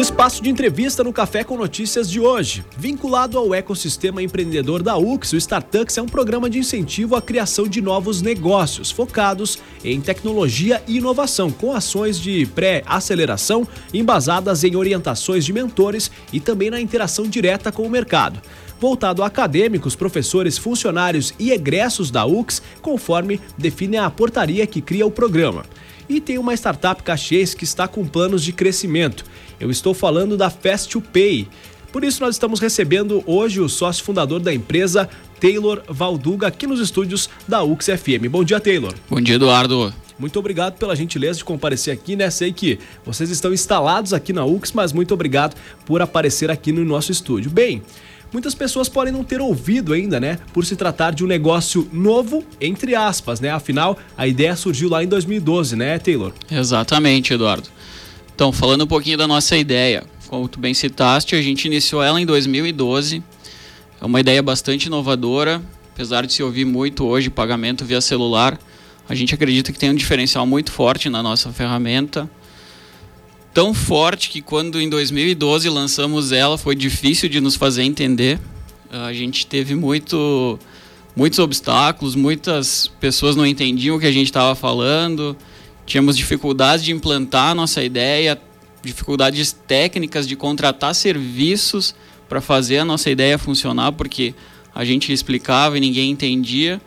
Espaço 0.00 0.42
de 0.42 0.48
entrevista 0.48 1.04
no 1.04 1.12
Café 1.12 1.44
com 1.44 1.58
Notícias 1.58 2.10
de 2.10 2.18
hoje. 2.18 2.64
Vinculado 2.74 3.36
ao 3.36 3.54
ecossistema 3.54 4.22
empreendedor 4.22 4.82
da 4.82 4.96
UX, 4.96 5.34
o 5.34 5.36
Startups 5.36 5.98
é 5.98 6.00
um 6.00 6.06
programa 6.06 6.48
de 6.48 6.58
incentivo 6.58 7.14
à 7.14 7.20
criação 7.20 7.68
de 7.68 7.82
novos 7.82 8.22
negócios 8.22 8.90
focados 8.90 9.58
em 9.84 10.00
tecnologia 10.00 10.82
e 10.88 10.96
inovação, 10.96 11.50
com 11.50 11.74
ações 11.74 12.18
de 12.18 12.46
pré-aceleração 12.46 13.68
embasadas 13.92 14.64
em 14.64 14.74
orientações 14.74 15.44
de 15.44 15.52
mentores 15.52 16.10
e 16.32 16.40
também 16.40 16.70
na 16.70 16.80
interação 16.80 17.28
direta 17.28 17.70
com 17.70 17.82
o 17.82 17.90
mercado 17.90 18.40
voltado 18.80 19.22
a 19.22 19.26
acadêmicos, 19.26 19.94
professores, 19.94 20.56
funcionários 20.56 21.34
e 21.38 21.52
egressos 21.52 22.10
da 22.10 22.24
UX, 22.24 22.62
conforme 22.80 23.38
define 23.56 23.98
a 23.98 24.08
portaria 24.08 24.66
que 24.66 24.80
cria 24.80 25.06
o 25.06 25.10
programa. 25.10 25.64
E 26.08 26.20
tem 26.20 26.38
uma 26.38 26.54
startup 26.54 27.02
caxiense 27.02 27.54
que 27.54 27.62
está 27.62 27.86
com 27.86 28.04
planos 28.04 28.42
de 28.42 28.52
crescimento. 28.52 29.24
Eu 29.60 29.70
estou 29.70 29.92
falando 29.92 30.38
da 30.38 30.50
Fast2Pay. 30.50 31.46
Por 31.92 32.02
isso, 32.02 32.22
nós 32.22 32.34
estamos 32.34 32.60
recebendo 32.60 33.22
hoje 33.26 33.60
o 33.60 33.68
sócio 33.68 34.02
fundador 34.02 34.40
da 34.40 34.54
empresa, 34.54 35.06
Taylor 35.38 35.82
Valduga, 35.86 36.46
aqui 36.46 36.66
nos 36.66 36.80
estúdios 36.80 37.28
da 37.46 37.62
UX 37.62 37.86
FM. 37.86 38.26
Bom 38.30 38.42
dia, 38.42 38.58
Taylor. 38.58 38.94
Bom 39.08 39.20
dia, 39.20 39.34
Eduardo. 39.34 39.92
Muito 40.18 40.38
obrigado 40.38 40.78
pela 40.78 40.96
gentileza 40.96 41.38
de 41.38 41.44
comparecer 41.44 41.92
aqui, 41.92 42.16
né? 42.16 42.30
Sei 42.30 42.52
que 42.52 42.78
vocês 43.04 43.28
estão 43.28 43.52
instalados 43.52 44.14
aqui 44.14 44.32
na 44.32 44.46
UX, 44.46 44.72
mas 44.72 44.94
muito 44.94 45.12
obrigado 45.12 45.54
por 45.84 46.00
aparecer 46.00 46.50
aqui 46.50 46.72
no 46.72 46.84
nosso 46.84 47.12
estúdio. 47.12 47.50
Bem, 47.50 47.82
muitas 48.32 48.54
pessoas 48.54 48.88
podem 48.88 49.12
não 49.12 49.24
ter 49.24 49.42
ouvido 49.42 49.92
ainda, 49.92 50.18
né? 50.18 50.38
Por 50.54 50.64
se 50.64 50.74
tratar 50.74 51.12
de 51.12 51.22
um 51.22 51.26
negócio 51.26 51.86
novo, 51.92 52.44
entre 52.60 52.94
aspas, 52.94 53.40
né? 53.40 53.50
Afinal, 53.50 53.98
a 54.16 54.26
ideia 54.26 54.56
surgiu 54.56 54.88
lá 54.88 55.04
em 55.04 55.08
2012, 55.08 55.76
né, 55.76 55.98
Taylor? 55.98 56.32
Exatamente, 56.50 57.34
Eduardo. 57.34 57.68
Então, 58.40 58.52
falando 58.52 58.84
um 58.84 58.86
pouquinho 58.86 59.18
da 59.18 59.26
nossa 59.26 59.54
ideia, 59.54 60.02
como 60.26 60.48
tu 60.48 60.58
bem 60.58 60.72
citaste, 60.72 61.34
a 61.34 61.42
gente 61.42 61.66
iniciou 61.66 62.02
ela 62.02 62.18
em 62.18 62.24
2012. 62.24 63.22
É 64.00 64.04
uma 64.06 64.18
ideia 64.18 64.42
bastante 64.42 64.86
inovadora, 64.86 65.60
apesar 65.92 66.24
de 66.24 66.32
se 66.32 66.42
ouvir 66.42 66.64
muito 66.64 67.04
hoje 67.04 67.28
pagamento 67.28 67.84
via 67.84 68.00
celular. 68.00 68.58
A 69.06 69.14
gente 69.14 69.34
acredita 69.34 69.70
que 69.70 69.78
tem 69.78 69.90
um 69.90 69.94
diferencial 69.94 70.46
muito 70.46 70.72
forte 70.72 71.10
na 71.10 71.22
nossa 71.22 71.52
ferramenta. 71.52 72.30
Tão 73.52 73.74
forte 73.74 74.30
que 74.30 74.40
quando 74.40 74.80
em 74.80 74.88
2012 74.88 75.68
lançamos 75.68 76.32
ela, 76.32 76.56
foi 76.56 76.74
difícil 76.74 77.28
de 77.28 77.42
nos 77.42 77.56
fazer 77.56 77.82
entender. 77.82 78.40
A 78.90 79.12
gente 79.12 79.46
teve 79.46 79.74
muito, 79.74 80.58
muitos 81.14 81.38
obstáculos, 81.38 82.14
muitas 82.14 82.90
pessoas 82.98 83.36
não 83.36 83.44
entendiam 83.44 83.98
o 83.98 84.00
que 84.00 84.06
a 84.06 84.12
gente 84.12 84.28
estava 84.28 84.54
falando 84.54 85.36
tínhamos 85.90 86.16
dificuldades 86.16 86.84
de 86.84 86.92
implantar 86.92 87.50
a 87.50 87.54
nossa 87.54 87.82
ideia, 87.82 88.40
dificuldades 88.80 89.50
técnicas 89.50 90.24
de 90.28 90.36
contratar 90.36 90.94
serviços 90.94 91.96
para 92.28 92.40
fazer 92.40 92.78
a 92.78 92.84
nossa 92.84 93.10
ideia 93.10 93.36
funcionar, 93.36 93.90
porque 93.90 94.32
a 94.72 94.84
gente 94.84 95.12
explicava 95.12 95.76
e 95.76 95.80
ninguém 95.80 96.12
entendia. 96.12 96.80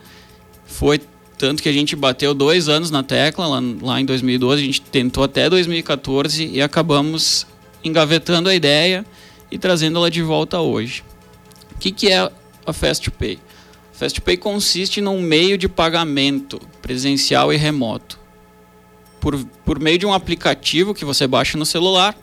Foi 0.66 1.02
tanto 1.38 1.62
que 1.62 1.68
a 1.68 1.74
gente 1.74 1.98
bateu 1.98 2.34
dois 2.34 2.70
anos 2.70 2.90
na 2.90 3.04
tecla, 3.04 3.46
lá, 3.46 3.62
lá 3.82 4.00
em 4.00 4.06
2012, 4.06 4.62
a 4.62 4.66
gente 4.66 4.80
tentou 4.80 5.26
até 5.26 5.50
2014 5.50 6.46
e 6.46 6.62
acabamos 6.62 7.46
engavetando 7.84 8.48
a 8.48 8.56
ideia 8.56 9.06
e 9.52 9.58
trazendo 9.58 9.98
ela 9.98 10.10
de 10.10 10.22
volta 10.22 10.62
hoje. 10.62 11.04
O 11.76 11.78
que, 11.78 11.92
que 11.92 12.10
é 12.10 12.32
a 12.66 12.72
FastPay? 12.72 13.38
FastPay 13.92 14.38
consiste 14.38 15.02
num 15.02 15.22
meio 15.22 15.58
de 15.58 15.68
pagamento 15.68 16.58
presencial 16.82 17.52
e 17.52 17.58
remoto 17.58 18.23
por, 19.24 19.40
por 19.64 19.80
meio 19.80 19.98
de 19.98 20.06
um 20.06 20.12
aplicativo 20.12 20.94
que 20.94 21.06
você 21.06 21.26
baixa 21.26 21.58
no 21.58 21.66
celular, 21.66 22.14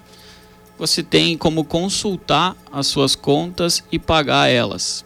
você 0.79 1.03
tem 1.03 1.35
como 1.35 1.65
consultar 1.65 2.55
as 2.71 2.89
suas 2.89 3.17
contas 3.17 3.83
e 3.91 3.99
pagar 3.99 4.51
elas. 4.51 5.03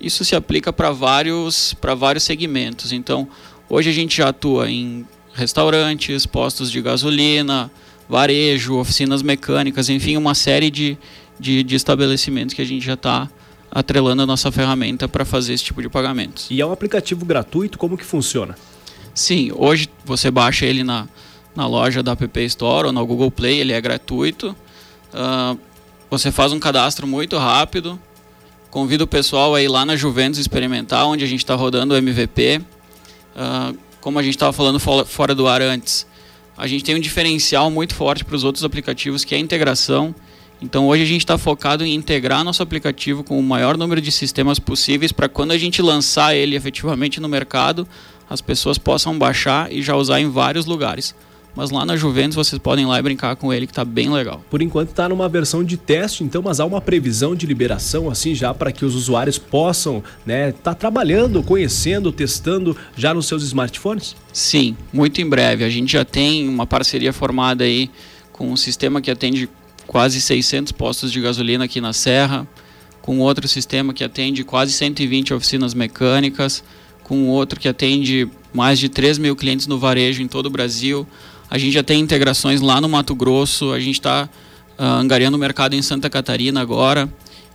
Isso 0.00 0.24
se 0.24 0.34
aplica 0.34 0.72
para 0.72 0.90
vários, 0.90 1.76
vários 1.96 2.24
segmentos. 2.24 2.92
Então, 2.92 3.28
hoje 3.70 3.88
a 3.88 3.92
gente 3.92 4.16
já 4.16 4.30
atua 4.30 4.68
em 4.68 5.06
restaurantes, 5.32 6.26
postos 6.26 6.72
de 6.72 6.82
gasolina, 6.82 7.70
varejo, 8.08 8.74
oficinas 8.74 9.22
mecânicas, 9.22 9.88
enfim, 9.88 10.16
uma 10.16 10.34
série 10.34 10.72
de, 10.72 10.98
de, 11.38 11.62
de 11.62 11.76
estabelecimentos 11.76 12.52
que 12.52 12.62
a 12.62 12.66
gente 12.66 12.84
já 12.84 12.94
está 12.94 13.30
atrelando 13.70 14.22
a 14.22 14.26
nossa 14.26 14.50
ferramenta 14.50 15.06
para 15.06 15.24
fazer 15.24 15.52
esse 15.52 15.62
tipo 15.62 15.80
de 15.80 15.88
pagamentos. 15.88 16.48
E 16.50 16.60
é 16.60 16.66
um 16.66 16.72
aplicativo 16.72 17.24
gratuito, 17.24 17.78
como 17.78 17.96
que 17.96 18.04
funciona? 18.04 18.56
Sim, 19.14 19.52
hoje 19.54 19.88
você 20.04 20.30
baixa 20.30 20.64
ele 20.64 20.84
na, 20.84 21.08
na 21.58 21.66
loja 21.66 22.04
da 22.04 22.12
App 22.12 22.40
Store 22.44 22.86
ou 22.86 22.92
no 22.92 23.04
Google 23.04 23.32
Play, 23.32 23.58
ele 23.58 23.72
é 23.72 23.80
gratuito. 23.80 24.54
Uh, 25.12 25.58
você 26.08 26.30
faz 26.30 26.52
um 26.52 26.60
cadastro 26.60 27.04
muito 27.04 27.36
rápido. 27.36 27.98
Convido 28.70 29.02
o 29.02 29.06
pessoal 29.08 29.56
a 29.56 29.60
ir 29.60 29.66
lá 29.66 29.84
na 29.84 29.96
Juventus 29.96 30.38
experimentar, 30.38 31.04
onde 31.04 31.24
a 31.24 31.26
gente 31.26 31.40
está 31.40 31.56
rodando 31.56 31.94
o 31.94 31.96
MVP. 31.96 32.58
Uh, 32.58 32.64
ah, 33.36 33.74
como 34.00 34.20
a 34.20 34.22
gente 34.22 34.36
estava 34.36 34.52
falando 34.52 34.78
fora 34.78 35.34
do 35.34 35.48
ar 35.48 35.60
antes, 35.60 36.06
a 36.56 36.68
gente 36.68 36.84
tem 36.84 36.94
um 36.94 37.00
diferencial 37.00 37.70
muito 37.72 37.92
forte 37.92 38.24
para 38.24 38.36
os 38.36 38.44
outros 38.44 38.64
aplicativos, 38.64 39.24
que 39.24 39.34
é 39.34 39.38
a 39.38 39.40
integração. 39.40 40.14
Então 40.62 40.86
hoje 40.86 41.02
a 41.02 41.06
gente 41.06 41.22
está 41.22 41.36
focado 41.36 41.84
em 41.84 41.92
integrar 41.92 42.44
nosso 42.44 42.62
aplicativo 42.62 43.24
com 43.24 43.36
o 43.36 43.42
maior 43.42 43.76
número 43.76 44.00
de 44.00 44.12
sistemas 44.12 44.60
possíveis 44.60 45.10
para 45.10 45.28
quando 45.28 45.50
a 45.50 45.58
gente 45.58 45.82
lançar 45.82 46.36
ele 46.36 46.54
efetivamente 46.54 47.20
no 47.20 47.28
mercado, 47.28 47.86
as 48.30 48.40
pessoas 48.40 48.78
possam 48.78 49.18
baixar 49.18 49.72
e 49.72 49.82
já 49.82 49.96
usar 49.96 50.20
em 50.20 50.30
vários 50.30 50.66
lugares. 50.66 51.14
Mas 51.58 51.72
lá 51.72 51.84
na 51.84 51.96
Juventus 51.96 52.36
vocês 52.36 52.62
podem 52.62 52.84
ir 52.84 52.86
lá 52.86 53.00
e 53.00 53.02
brincar 53.02 53.34
com 53.34 53.52
ele 53.52 53.66
que 53.66 53.72
tá 53.72 53.84
bem 53.84 54.08
legal. 54.08 54.44
Por 54.48 54.62
enquanto 54.62 54.90
está 54.90 55.08
numa 55.08 55.28
versão 55.28 55.64
de 55.64 55.76
teste, 55.76 56.22
então, 56.22 56.40
mas 56.40 56.60
há 56.60 56.64
uma 56.64 56.80
previsão 56.80 57.34
de 57.34 57.46
liberação 57.46 58.08
assim 58.08 58.32
já 58.32 58.54
para 58.54 58.70
que 58.70 58.84
os 58.84 58.94
usuários 58.94 59.38
possam, 59.38 60.00
né, 60.24 60.52
tá 60.52 60.72
trabalhando, 60.72 61.42
conhecendo, 61.42 62.12
testando 62.12 62.76
já 62.96 63.12
nos 63.12 63.26
seus 63.26 63.42
smartphones? 63.42 64.14
Sim, 64.32 64.76
muito 64.92 65.20
em 65.20 65.28
breve. 65.28 65.64
A 65.64 65.68
gente 65.68 65.94
já 65.94 66.04
tem 66.04 66.48
uma 66.48 66.64
parceria 66.64 67.12
formada 67.12 67.64
aí 67.64 67.90
com 68.30 68.52
um 68.52 68.56
sistema 68.56 69.00
que 69.00 69.10
atende 69.10 69.48
quase 69.84 70.20
600 70.20 70.70
postos 70.70 71.10
de 71.10 71.20
gasolina 71.20 71.64
aqui 71.64 71.80
na 71.80 71.92
Serra, 71.92 72.46
com 73.02 73.18
outro 73.18 73.48
sistema 73.48 73.92
que 73.92 74.04
atende 74.04 74.44
quase 74.44 74.72
120 74.74 75.34
oficinas 75.34 75.74
mecânicas, 75.74 76.62
com 77.02 77.26
outro 77.26 77.58
que 77.58 77.66
atende 77.66 78.30
mais 78.54 78.78
de 78.78 78.88
3 78.88 79.18
mil 79.18 79.34
clientes 79.34 79.66
no 79.66 79.76
varejo 79.76 80.22
em 80.22 80.28
todo 80.28 80.46
o 80.46 80.50
Brasil. 80.50 81.04
A 81.50 81.56
gente 81.56 81.72
já 81.72 81.82
tem 81.82 82.00
integrações 82.00 82.60
lá 82.60 82.80
no 82.80 82.88
Mato 82.88 83.14
Grosso, 83.14 83.72
a 83.72 83.80
gente 83.80 83.94
está 83.94 84.24
uh, 84.24 84.28
ah, 84.78 84.98
angariando 84.98 85.36
o 85.36 85.40
mercado 85.40 85.74
em 85.74 85.82
Santa 85.82 86.10
Catarina 86.10 86.60
agora. 86.60 87.08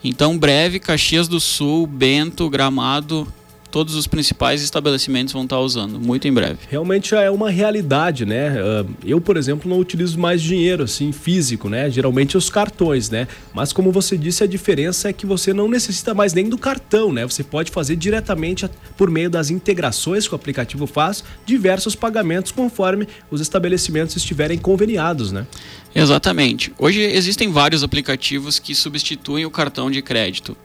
Então, 0.04 0.38
breve, 0.38 0.80
Caxias 0.80 1.28
do 1.28 1.40
Sul, 1.40 1.88
Bento, 1.88 2.50
Gramado, 2.50 3.28
todos 3.74 3.96
os 3.96 4.06
principais 4.06 4.62
estabelecimentos 4.62 5.34
vão 5.34 5.46
estar 5.46 5.60
usando, 5.60 6.00
muito 6.00 6.28
em 6.28 6.32
breve. 6.32 6.60
Realmente 6.70 7.10
já 7.10 7.22
é 7.24 7.32
uma 7.32 7.50
realidade, 7.50 8.24
né? 8.24 8.56
Ah, 8.60 8.86
eu, 9.04 9.20
por 9.20 9.36
exemplo, 9.36 9.68
não 9.68 9.80
utilizo 9.80 10.20
mais 10.20 10.44
dinheiro 10.44 10.84
assim 10.84 11.12
físico, 11.12 11.68
né? 11.68 11.90
Geralmente 11.90 12.38
os 12.38 12.52
cartões, 12.52 13.10
né? 13.10 13.28
Mas 13.52 13.74
como 13.74 13.92
você 13.92 14.16
disse, 14.16 14.44
a 14.44 14.48
diferença 14.48 15.10
é 15.10 15.14
que 15.14 15.26
você 15.26 15.56
não 15.56 15.68
necessita 15.68 16.14
mais 16.14 16.36
nem 16.36 16.48
do 16.48 16.56
cartão, 16.56 17.12
né? 17.12 17.26
Você 17.26 17.44
pode 17.44 17.72
fazer 17.72 17.96
diretamente 17.96 18.70
por 18.96 19.10
meio 19.10 19.28
das 19.28 19.50
integrações 19.50 20.28
que 20.28 20.36
o 20.36 20.38
aplicativo 20.38 20.86
faz 20.86 21.24
diversos 21.44 21.96
pagamentos 21.96 22.52
conforme 22.52 23.08
os 23.32 23.42
estabelecimentos 23.42 24.16
estiverem 24.16 24.60
conveniados, 24.60 25.32
né? 25.32 25.48
Exatamente. 25.96 26.72
Hoje 26.78 27.02
existem 27.02 27.52
vários 27.52 27.84
aplicativos 27.84 28.60
que 28.60 28.76
substituem 28.76 29.48
o 29.48 29.50
cartão 29.50 29.90
de 29.90 30.00
crédito. 30.04 30.56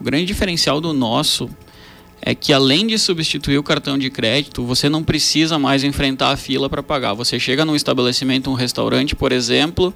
O 0.00 0.04
grande 0.04 0.26
diferencial 0.26 0.80
do 0.80 0.92
nosso 0.92 1.48
é 2.26 2.34
que 2.34 2.52
além 2.52 2.88
de 2.88 2.98
substituir 2.98 3.56
o 3.56 3.62
cartão 3.62 3.96
de 3.96 4.10
crédito, 4.10 4.64
você 4.64 4.88
não 4.88 5.04
precisa 5.04 5.60
mais 5.60 5.84
enfrentar 5.84 6.30
a 6.30 6.36
fila 6.36 6.68
para 6.68 6.82
pagar. 6.82 7.14
Você 7.14 7.38
chega 7.38 7.64
num 7.64 7.76
estabelecimento, 7.76 8.50
um 8.50 8.54
restaurante, 8.54 9.14
por 9.14 9.30
exemplo, 9.30 9.94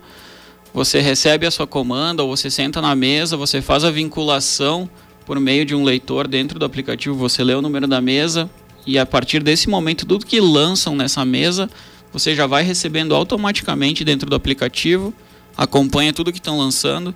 você 0.73 1.01
recebe 1.01 1.45
a 1.45 1.51
sua 1.51 1.67
comanda, 1.67 2.23
ou 2.23 2.37
você 2.37 2.49
senta 2.49 2.81
na 2.81 2.95
mesa, 2.95 3.37
você 3.37 3.61
faz 3.61 3.83
a 3.83 3.91
vinculação 3.91 4.89
por 5.27 5.41
meio 5.41 5.65
de 5.65 5.75
um 5.75 5.83
leitor 5.83 6.29
dentro 6.29 6.57
do 6.57 6.65
aplicativo, 6.65 7.17
você 7.17 7.43
lê 7.43 7.53
o 7.53 7.61
número 7.61 7.89
da 7.89 8.01
mesa 8.01 8.49
e 8.87 8.97
a 8.97 9.05
partir 9.05 9.43
desse 9.43 9.69
momento 9.69 10.07
tudo 10.07 10.25
que 10.25 10.41
lançam 10.41 10.95
nessa 10.95 11.25
mesa, 11.25 11.69
você 12.13 12.33
já 12.37 12.47
vai 12.47 12.63
recebendo 12.63 13.13
automaticamente 13.13 14.05
dentro 14.05 14.31
do 14.31 14.37
aplicativo, 14.37 15.13
acompanha 15.57 16.13
tudo 16.13 16.31
que 16.31 16.39
estão 16.39 16.57
lançando. 16.57 17.13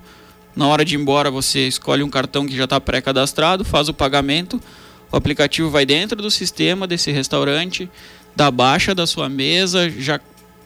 Na 0.56 0.66
hora 0.66 0.84
de 0.84 0.96
ir 0.96 0.98
embora, 0.98 1.30
você 1.30 1.68
escolhe 1.68 2.02
um 2.02 2.10
cartão 2.10 2.44
que 2.46 2.56
já 2.56 2.64
está 2.64 2.80
pré-cadastrado, 2.80 3.64
faz 3.64 3.88
o 3.88 3.94
pagamento 3.94 4.60
o 5.14 5.16
aplicativo 5.16 5.70
vai 5.70 5.86
dentro 5.86 6.20
do 6.20 6.28
sistema 6.28 6.88
desse 6.88 7.12
restaurante, 7.12 7.88
dá 8.34 8.50
baixa 8.50 8.92
da 8.96 9.06
sua 9.06 9.28
mesa, 9.28 9.88
já 9.88 10.18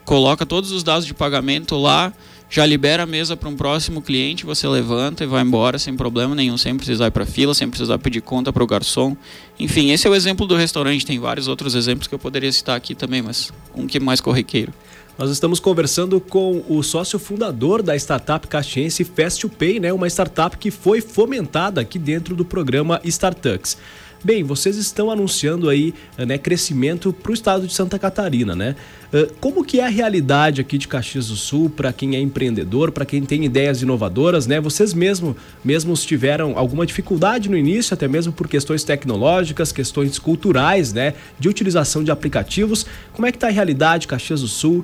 coloca 0.03 0.43
todos 0.43 0.71
os 0.71 0.81
dados 0.81 1.05
de 1.05 1.13
pagamento 1.13 1.77
lá, 1.77 2.11
já 2.49 2.65
libera 2.65 3.03
a 3.03 3.05
mesa 3.05 3.37
para 3.37 3.47
um 3.47 3.55
próximo 3.55 4.01
cliente, 4.01 4.47
você 4.47 4.67
levanta 4.67 5.23
e 5.23 5.27
vai 5.27 5.43
embora 5.43 5.77
sem 5.77 5.95
problema 5.95 6.33
nenhum, 6.33 6.57
sem 6.57 6.75
precisar 6.75 7.05
ir 7.05 7.11
para 7.11 7.27
fila, 7.27 7.53
sem 7.53 7.69
precisar 7.69 7.99
pedir 7.99 8.21
conta 8.21 8.51
para 8.51 8.63
o 8.63 8.65
garçom. 8.65 9.15
Enfim, 9.59 9.91
esse 9.91 10.07
é 10.07 10.09
o 10.09 10.15
exemplo 10.15 10.47
do 10.47 10.55
restaurante, 10.55 11.05
tem 11.05 11.19
vários 11.19 11.47
outros 11.47 11.75
exemplos 11.75 12.07
que 12.07 12.15
eu 12.15 12.19
poderia 12.19 12.51
citar 12.51 12.75
aqui 12.75 12.95
também, 12.95 13.21
mas 13.21 13.53
um 13.75 13.85
que 13.85 13.97
é 13.97 14.01
mais 14.01 14.19
corriqueiro. 14.19 14.73
Nós 15.15 15.29
estamos 15.29 15.59
conversando 15.59 16.19
com 16.19 16.63
o 16.67 16.81
sócio 16.81 17.19
fundador 17.19 17.83
da 17.83 17.95
startup 17.95 18.47
caxiense 18.47 19.05
Fast2Pay, 19.05 19.81
né? 19.81 19.93
Uma 19.93 20.07
startup 20.07 20.57
que 20.57 20.71
foi 20.71 21.01
fomentada 21.01 21.81
aqui 21.81 21.99
dentro 21.99 22.35
do 22.35 22.45
programa 22.45 22.99
Startups. 23.03 23.77
Bem, 24.21 24.43
vocês 24.43 24.75
estão 24.75 25.09
anunciando 25.09 25.69
aí 25.69 25.93
né, 26.17 26.37
crescimento 26.37 27.13
para 27.13 27.31
o 27.31 27.33
estado 27.33 27.65
de 27.65 27.73
Santa 27.73 27.97
Catarina, 27.97 28.55
né? 28.55 28.75
Como 29.39 29.65
que 29.65 29.79
é 29.79 29.85
a 29.85 29.89
realidade 29.89 30.61
aqui 30.61 30.77
de 30.77 30.87
Caxias 30.87 31.29
do 31.29 31.35
Sul 31.35 31.69
para 31.69 31.91
quem 31.91 32.15
é 32.15 32.19
empreendedor, 32.19 32.91
para 32.91 33.05
quem 33.05 33.23
tem 33.23 33.43
ideias 33.43 33.81
inovadoras, 33.81 34.45
né? 34.45 34.59
Vocês 34.59 34.93
mesmo, 34.93 35.35
mesmos 35.63 36.05
tiveram 36.05 36.57
alguma 36.57 36.85
dificuldade 36.85 37.49
no 37.49 37.57
início, 37.57 37.93
até 37.93 38.07
mesmo 38.07 38.31
por 38.31 38.47
questões 38.47 38.83
tecnológicas, 38.83 39.71
questões 39.71 40.19
culturais, 40.19 40.93
né? 40.93 41.13
De 41.39 41.49
utilização 41.49 42.03
de 42.03 42.11
aplicativos. 42.11 42.85
Como 43.13 43.25
é 43.25 43.31
que 43.31 43.37
está 43.37 43.47
a 43.47 43.51
realidade 43.51 44.05
Caxias 44.05 44.41
do 44.41 44.47
Sul, 44.47 44.83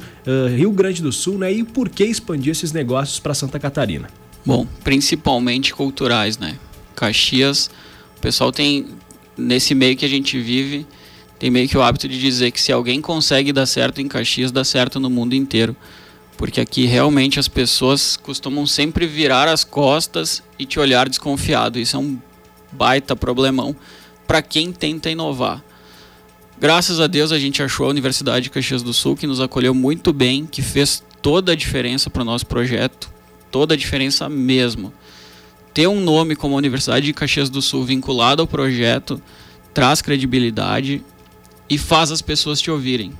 Rio 0.55 0.71
Grande 0.71 1.03
do 1.03 1.11
Sul, 1.11 1.37
né? 1.37 1.51
E 1.51 1.63
por 1.63 1.89
que 1.89 2.05
expandir 2.05 2.51
esses 2.51 2.71
negócios 2.71 3.19
para 3.19 3.33
Santa 3.33 3.59
Catarina? 3.59 4.07
Bom, 4.45 4.65
principalmente 4.83 5.73
culturais, 5.73 6.37
né? 6.37 6.55
Caxias, 6.95 7.69
o 8.17 8.21
pessoal 8.21 8.51
tem 8.51 8.87
nesse 9.37 9.75
meio 9.75 9.95
que 9.95 10.05
a 10.05 10.09
gente 10.09 10.39
vive, 10.39 10.85
tem 11.37 11.49
meio 11.49 11.67
que 11.67 11.77
o 11.77 11.81
hábito 11.81 12.07
de 12.07 12.19
dizer 12.19 12.51
que 12.51 12.61
se 12.61 12.71
alguém 12.71 13.01
consegue 13.01 13.51
dar 13.51 13.65
certo 13.65 14.01
em 14.01 14.07
Caxias, 14.07 14.51
dá 14.51 14.63
certo 14.63 14.99
no 14.99 15.09
mundo 15.09 15.33
inteiro. 15.33 15.75
Porque 16.37 16.59
aqui 16.59 16.85
realmente 16.85 17.39
as 17.39 17.47
pessoas 17.47 18.17
costumam 18.17 18.65
sempre 18.65 19.05
virar 19.05 19.47
as 19.47 19.63
costas 19.63 20.43
e 20.59 20.65
te 20.65 20.79
olhar 20.79 21.07
desconfiado. 21.07 21.79
Isso 21.79 21.95
é 21.95 21.99
um 21.99 22.19
baita 22.71 23.15
problemão 23.15 23.75
para 24.27 24.41
quem 24.41 24.71
tenta 24.71 25.09
inovar. 25.09 25.63
Graças 26.59 26.99
a 26.99 27.07
Deus 27.07 27.31
a 27.31 27.39
gente 27.39 27.61
achou 27.61 27.85
a 27.85 27.89
Universidade 27.89 28.45
de 28.45 28.49
Caxias 28.49 28.81
do 28.81 28.93
Sul 28.93 29.15
que 29.15 29.27
nos 29.27 29.41
acolheu 29.41 29.73
muito 29.73 30.11
bem, 30.13 30.45
que 30.45 30.61
fez 30.61 31.03
toda 31.21 31.51
a 31.51 31.55
diferença 31.55 32.09
para 32.09 32.21
o 32.21 32.25
nosso 32.25 32.45
projeto, 32.45 33.09
toda 33.51 33.73
a 33.73 33.77
diferença 33.77 34.29
mesmo 34.29 34.93
ter 35.75 35.87
um 35.87 35.99
nome 35.99 36.37
como 36.37 36.55
a 36.55 36.57
Universidade 36.57 37.05
de 37.05 37.11
Caxias 37.11 37.49
do 37.49 37.61
Sul 37.61 37.83
vinculado 37.83 38.41
ao 38.41 38.47
projeto 38.47 39.21
traz 39.73 40.01
credibilidade 40.01 41.03
e 41.69 41.77
faz 41.77 42.11
as 42.11 42.21
pessoas 42.21 42.61
te 42.61 42.71
ouvirem. 42.71 43.11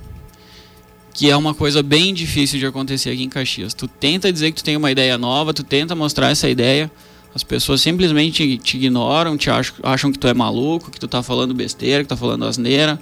Que 1.13 1.30
é 1.30 1.36
uma 1.36 1.54
coisa 1.54 1.84
bem 1.84 2.13
difícil 2.13 2.57
de 2.57 2.66
acontecer 2.66 3.10
aqui 3.10 3.24
em 3.24 3.30
Caxias. 3.30 3.74
Tu 3.74 3.90
tenta 3.90 4.31
dizer 4.31 4.54
que 4.54 4.62
tu 4.62 4.63
tem 4.63 4.78
uma 4.78 4.90
ideia 4.90 5.18
nova, 5.18 5.54
tu 5.54 5.63
tenta 5.63 5.94
mostrar 5.96 6.30
essa 6.30 6.48
ideia, 6.48 6.90
as 7.36 7.44
pessoas 7.44 7.81
simplesmente 7.81 8.58
te 8.60 8.78
ignoram, 8.78 9.36
te 9.36 9.50
acham, 9.50 9.75
acham 9.84 10.10
que 10.10 10.18
tu 10.18 10.25
é 10.25 10.34
maluco, 10.34 10.90
que 10.90 11.00
tu 11.00 11.10
tá 11.10 11.22
falando 11.22 11.54
besteira, 11.54 12.04
que 12.04 12.08
tu 12.08 12.16
tá 12.16 12.18
falando 12.18 12.46
asneira. 12.46 12.98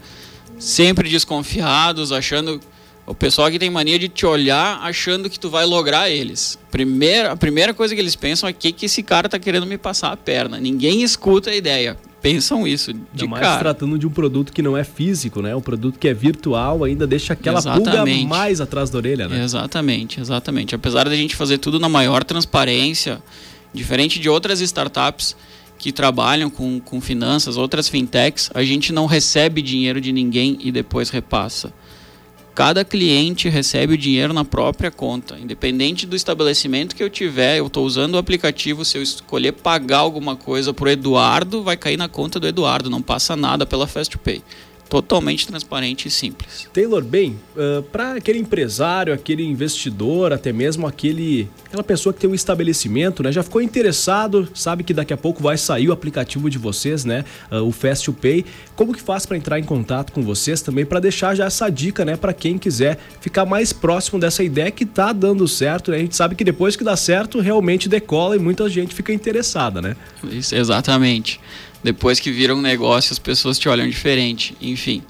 Sempre 0.57 1.07
desconfiados, 1.09 2.11
achando 2.11 2.59
o 3.05 3.13
pessoal 3.13 3.51
que 3.51 3.59
tem 3.59 3.69
mania 3.69 3.99
de 3.99 4.07
te 4.07 4.25
olhar 4.25 4.79
achando 4.81 5.29
que 5.29 5.39
tu 5.39 5.49
vai 5.49 5.65
lograr 5.65 6.09
eles. 6.09 6.57
Primeira, 6.71 7.33
a 7.33 7.35
primeira 7.35 7.73
coisa 7.73 7.93
que 7.93 7.99
eles 7.99 8.15
pensam 8.15 8.47
é 8.47 8.53
que, 8.53 8.71
que 8.71 8.85
esse 8.85 9.03
cara 9.03 9.27
tá 9.27 9.37
querendo 9.37 9.65
me 9.65 9.77
passar 9.77 10.11
a 10.11 10.17
perna. 10.17 10.57
Ninguém 10.59 11.03
escuta 11.03 11.49
a 11.49 11.55
ideia. 11.55 11.97
Pensam 12.21 12.65
isso 12.65 12.93
de 12.93 12.99
ainda 13.23 13.27
mais 13.27 13.43
cara. 13.43 13.59
tratando 13.59 13.99
de 13.99 14.07
um 14.07 14.09
produto 14.09 14.53
que 14.53 14.61
não 14.61 14.77
é 14.77 14.85
físico, 14.85 15.41
né? 15.41 15.53
Um 15.53 15.61
produto 15.61 15.99
que 15.99 16.07
é 16.07 16.13
virtual, 16.13 16.85
ainda 16.85 17.05
deixa 17.05 17.33
aquela 17.33 17.59
exatamente. 17.59 18.19
pulga 18.19 18.29
mais 18.29 18.61
atrás 18.61 18.89
da 18.89 18.97
orelha, 18.97 19.27
né? 19.27 19.43
Exatamente, 19.43 20.21
exatamente. 20.21 20.73
Apesar 20.73 21.09
da 21.09 21.15
gente 21.15 21.35
fazer 21.35 21.57
tudo 21.57 21.77
na 21.81 21.89
maior 21.89 22.23
transparência, 22.23 23.21
diferente 23.73 24.17
de 24.17 24.29
outras 24.29 24.61
startups 24.61 25.35
que 25.77 25.91
trabalham 25.91 26.49
com, 26.49 26.79
com 26.79 27.01
finanças, 27.01 27.57
outras 27.57 27.89
fintechs, 27.89 28.49
a 28.53 28.63
gente 28.63 28.93
não 28.93 29.05
recebe 29.05 29.61
dinheiro 29.61 29.99
de 29.99 30.13
ninguém 30.13 30.57
e 30.61 30.71
depois 30.71 31.09
repassa 31.09 31.73
cada 32.55 32.85
cliente 32.85 33.49
recebe 33.49 33.93
o 33.93 33.97
dinheiro 33.97 34.33
na 34.33 34.45
própria 34.45 34.91
conta. 34.91 35.39
Independente 35.39 36.05
do 36.05 36.15
estabelecimento 36.15 36.95
que 36.95 37.03
eu 37.03 37.09
tiver, 37.09 37.57
eu 37.57 37.67
estou 37.67 37.85
usando 37.85 38.15
o 38.15 38.17
aplicativo, 38.17 38.85
se 38.85 38.97
eu 38.97 39.01
escolher 39.01 39.53
pagar 39.53 39.99
alguma 39.99 40.35
coisa 40.35 40.73
para 40.73 40.85
o 40.85 40.89
Eduardo, 40.89 41.63
vai 41.63 41.75
cair 41.75 41.97
na 41.97 42.07
conta 42.07 42.39
do 42.39 42.47
Eduardo, 42.47 42.89
não 42.89 43.01
passa 43.01 43.35
nada 43.35 43.65
pela 43.65 43.87
FastPay 43.87 44.41
totalmente 44.89 45.47
transparente 45.47 46.07
e 46.07 46.11
simples. 46.11 46.69
Taylor, 46.71 47.03
bem, 47.03 47.39
uh, 47.55 47.81
para 47.83 48.13
aquele 48.13 48.39
empresário, 48.39 49.13
aquele 49.13 49.43
investidor, 49.43 50.31
até 50.31 50.53
mesmo 50.53 50.85
aquele, 50.85 51.49
aquela 51.65 51.83
pessoa 51.83 52.13
que 52.13 52.19
tem 52.19 52.29
um 52.29 52.35
estabelecimento, 52.35 53.23
né, 53.23 53.31
já 53.31 53.41
ficou 53.41 53.61
interessado, 53.61 54.47
sabe 54.53 54.83
que 54.83 54.93
daqui 54.93 55.13
a 55.13 55.17
pouco 55.17 55.41
vai 55.41 55.57
sair 55.57 55.89
o 55.89 55.91
aplicativo 55.91 56.49
de 56.49 56.57
vocês, 56.57 57.05
né, 57.05 57.25
uh, 57.51 57.57
o 57.57 57.71
Fast 57.71 58.05
to 58.05 58.13
Pay. 58.13 58.45
Como 58.75 58.93
que 58.93 59.01
faz 59.01 59.25
para 59.25 59.35
entrar 59.37 59.59
em 59.59 59.63
contato 59.63 60.11
com 60.11 60.21
vocês 60.21 60.61
também 60.61 60.85
para 60.85 60.99
deixar 60.99 61.35
já 61.35 61.45
essa 61.45 61.69
dica, 61.69 62.05
né, 62.05 62.15
para 62.15 62.33
quem 62.33 62.57
quiser 62.57 62.99
ficar 63.19 63.45
mais 63.45 63.73
próximo 63.73 64.19
dessa 64.19 64.43
ideia 64.43 64.69
que 64.69 64.85
tá 64.85 65.11
dando 65.11 65.47
certo, 65.47 65.91
né? 65.91 65.97
A 65.97 65.99
gente 65.99 66.15
sabe 66.15 66.35
que 66.35 66.43
depois 66.43 66.75
que 66.75 66.83
dá 66.83 66.95
certo, 66.95 67.39
realmente 67.39 67.89
decola 67.89 68.35
e 68.35 68.39
muita 68.39 68.69
gente 68.69 68.93
fica 68.93 69.11
interessada, 69.13 69.81
né? 69.81 69.95
Isso, 70.31 70.55
exatamente. 70.55 71.39
Depois 71.83 72.19
que 72.19 72.31
vira 72.31 72.55
um 72.55 72.61
negócio, 72.61 73.11
as 73.11 73.19
pessoas 73.19 73.59
te 73.59 73.67
olham 73.67 73.87
diferente. 73.87 74.55
Enfim. 74.61 75.03